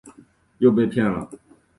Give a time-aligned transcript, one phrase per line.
[0.57, 1.29] 又被骗了